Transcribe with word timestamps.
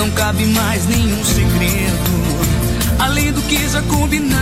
Não 0.00 0.10
cabe 0.12 0.46
mais 0.46 0.86
nenhum 0.86 1.22
segredo, 1.22 2.10
além 2.98 3.30
do 3.32 3.42
que 3.42 3.68
já 3.68 3.82
combinamos. 3.82 4.40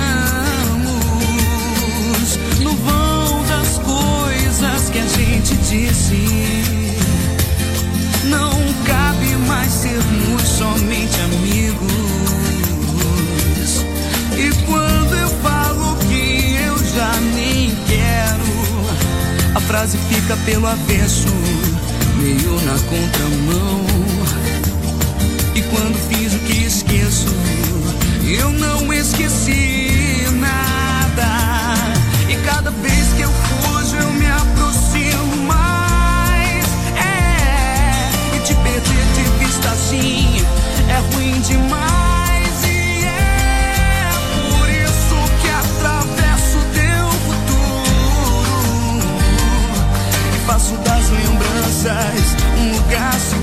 No 2.60 2.76
vão 2.76 3.42
das 3.48 3.78
coisas 3.78 4.88
que 4.90 5.00
a 5.00 5.06
gente 5.06 5.56
disse, 5.56 6.62
não 8.26 8.52
cabe 8.84 9.34
mais 9.48 9.72
sermos 9.72 10.42
somente 10.42 11.20
amigos. 11.22 11.88
E 14.36 14.52
quando 14.64 15.16
eu 15.16 15.28
falo 15.42 15.96
que 16.08 16.54
eu 16.54 16.78
já 16.94 17.12
nem 17.34 17.76
quero, 17.88 19.56
a 19.56 19.60
frase 19.62 19.98
fica 20.08 20.36
pelo 20.44 20.68
avesso, 20.68 21.26
meio 22.16 22.60
na 22.64 22.78
contramão. 22.78 24.27
E 25.58 25.62
quando 25.62 25.98
fiz 26.08 26.32
o 26.34 26.38
que 26.38 26.62
esqueço, 26.62 27.26
eu 28.22 28.52
não 28.52 28.92
esqueci 28.92 30.24
nada. 30.34 31.74
E 32.28 32.36
cada 32.46 32.70
vez 32.70 33.08
que 33.16 33.22
eu 33.22 33.30
fujo, 33.32 33.96
eu 33.96 34.12
me 34.12 34.26
aproximo 34.26 35.36
mais. 35.48 36.64
É, 36.96 38.36
e 38.36 38.40
te 38.44 38.54
perder 38.54 39.04
de 39.16 39.44
vista 39.44 39.70
assim 39.70 40.46
é 40.88 41.12
ruim 41.12 41.40
demais. 41.40 42.64
É 42.64 42.88
faço 50.46 50.74
das 50.76 51.10
lembranças 51.10 52.36
um 52.58 52.76
lugar 52.76 53.12
seguro. 53.14 53.37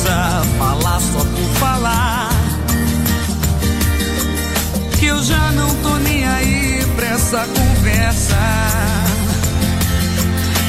Coisa. 0.00 0.42
Falar 0.58 1.00
só 1.00 1.18
por 1.18 1.58
falar. 1.58 2.30
Que 4.98 5.06
eu 5.06 5.22
já 5.22 5.52
não 5.52 5.68
tô 5.76 5.96
nem 5.98 6.26
aí 6.26 6.86
pra 6.96 7.06
essa 7.08 7.46
conversa. 7.46 8.36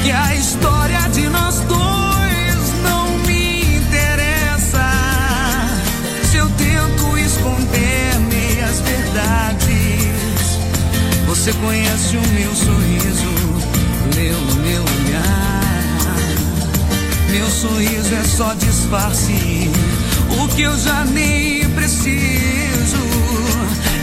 Que 0.03 0.11
a 0.11 0.35
história 0.35 0.99
de 1.09 1.29
nós 1.29 1.59
dois 1.61 2.83
não 2.83 3.17
me 3.25 3.77
interessa. 3.77 4.91
Se 6.29 6.37
eu 6.37 6.49
tento 6.49 7.17
esconder 7.17 8.19
meias 8.29 8.79
verdades, 8.81 10.59
você 11.27 11.53
conhece 11.53 12.17
o 12.17 12.27
meu 12.33 12.55
sorriso, 12.55 13.31
meu. 14.15 14.41
Meu 14.61 15.00
sorriso 17.51 18.15
é 18.15 18.23
só 18.23 18.53
disfarce, 18.53 19.69
o 20.39 20.47
que 20.55 20.61
eu 20.61 20.77
já 20.79 21.03
nem 21.05 21.69
preciso. 21.71 22.97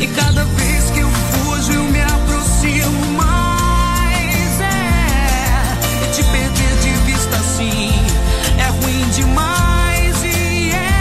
E 0.00 0.06
cada 0.08 0.44
vez 0.44 0.90
que 0.90 1.00
eu 1.00 1.10
fujo, 1.10 1.72
eu 1.72 1.84
me 1.84 2.00
aproximo 2.00 3.12
mais. 3.16 4.60
É, 4.60 6.04
e 6.04 6.12
te 6.14 6.22
perder 6.24 6.76
de 6.82 6.90
vista 7.10 7.36
assim 7.36 7.90
é 8.58 8.68
ruim 8.84 9.08
demais. 9.10 10.24
É 10.24 10.98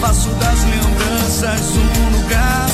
faço 0.00 0.28
das 0.34 0.64
lembranças 0.64 1.76
um 1.76 2.18
lugar 2.18 2.73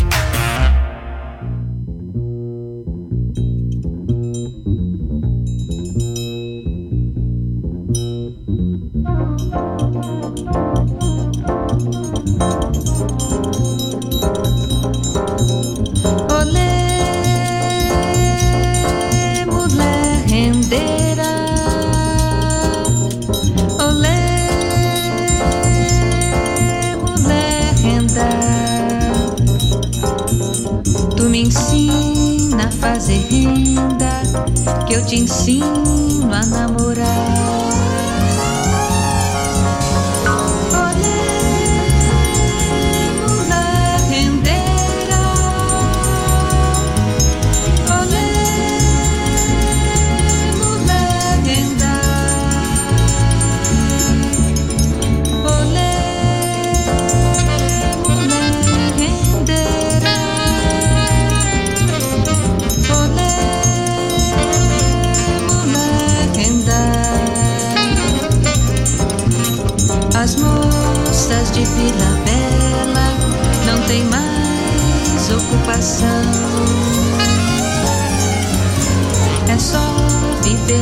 Te 35.11 35.17
ensino 35.17 35.83
a 36.33 36.45
namorar. 36.45 36.70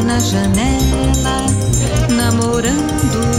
Na 0.03 0.19
janela, 0.19 1.45
namorando 2.09 3.38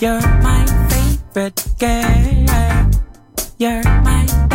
You're 0.00 0.20
my 0.20 0.64
favorite 1.34 1.66
girl. 1.76 2.90
You're 3.58 3.82
my 3.82 4.47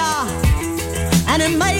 and 0.00 1.42
it 1.42 1.56
may. 1.58 1.77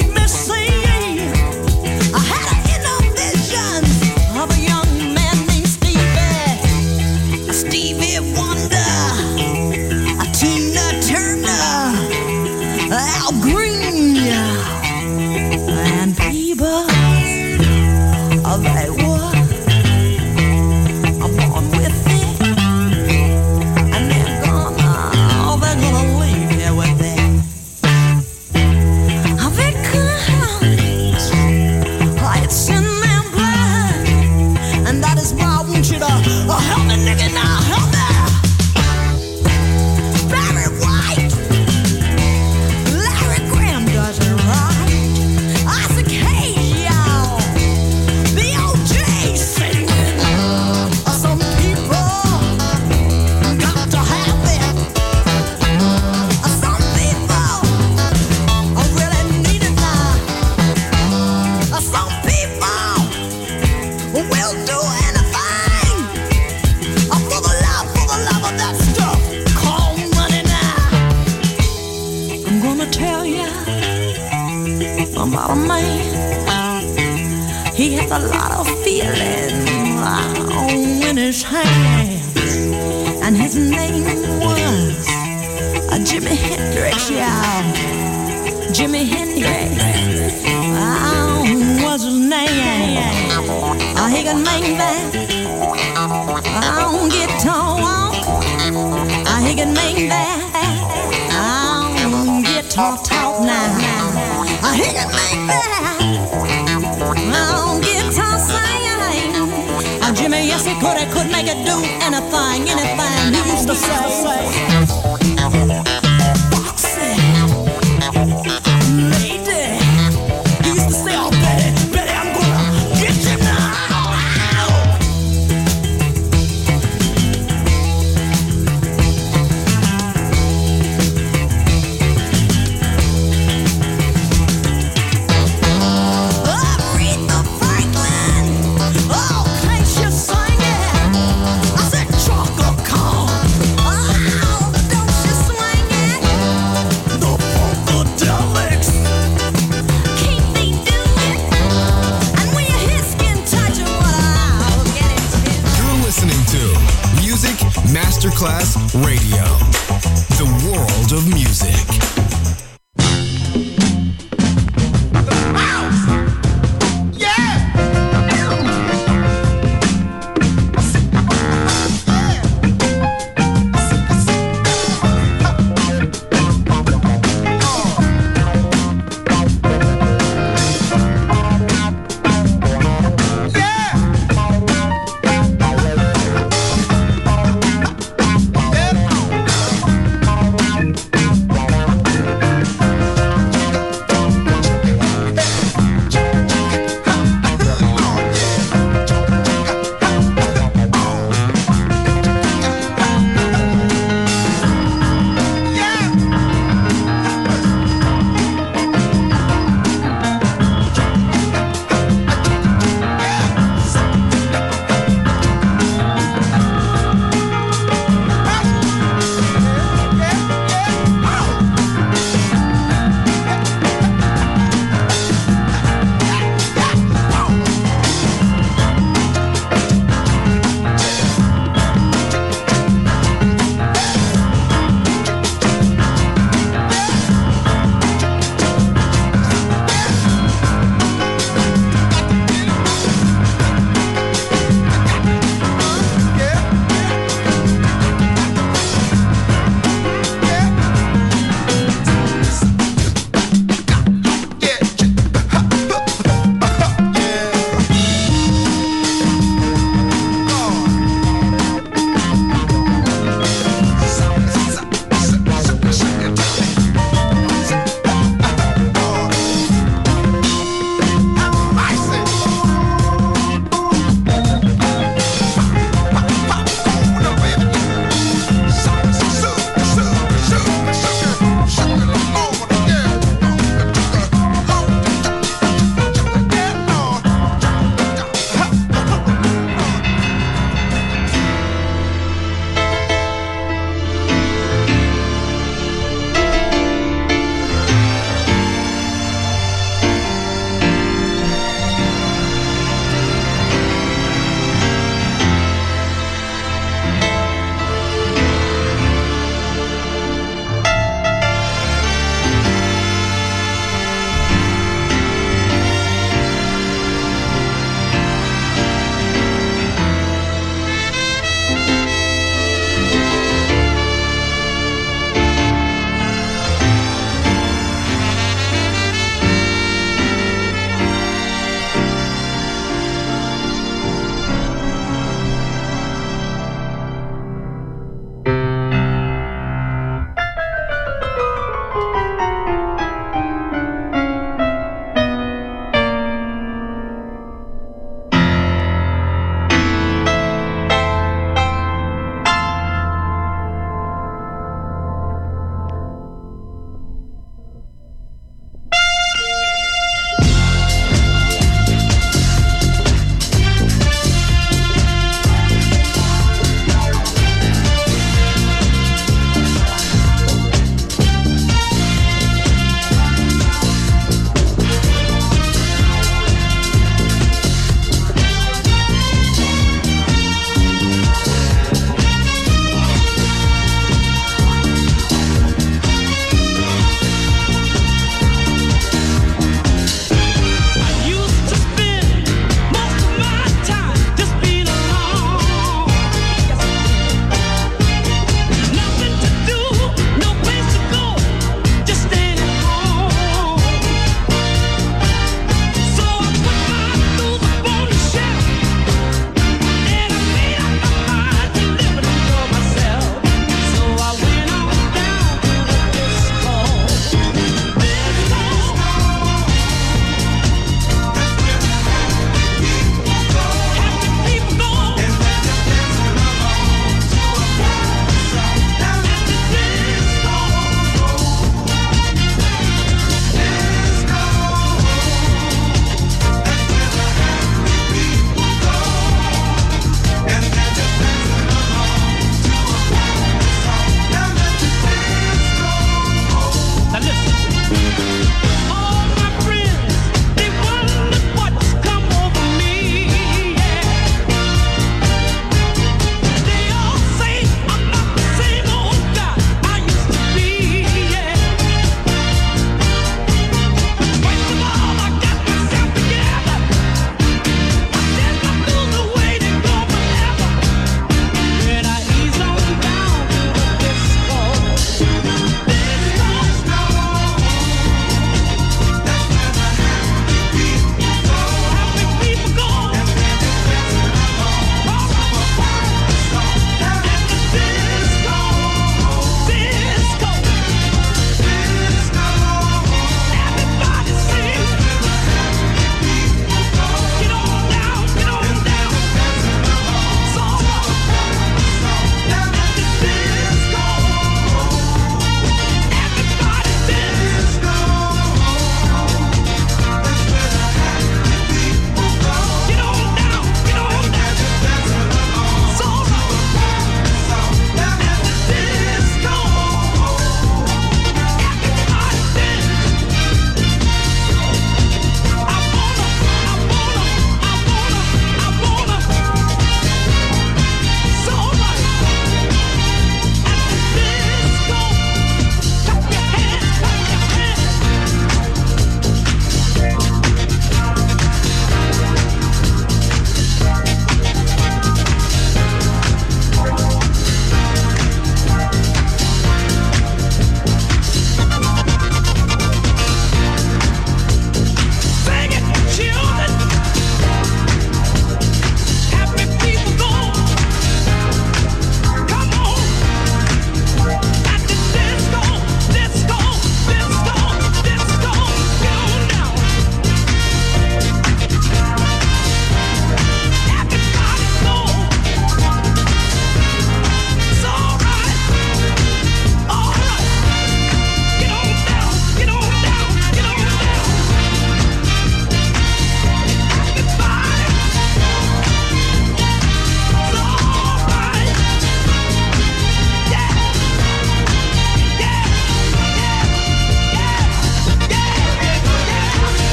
Yes, 110.59 110.67
he 110.67 110.75
could, 110.75 110.97
I 110.97 111.07
could 111.07 111.31
make 111.31 111.47
it 111.47 111.65
do 111.65 111.79
anything, 112.03 112.69
anything. 112.69 113.33
He 113.33 113.53
used 113.53 113.69
to 113.69 113.77
say. 113.77 115.28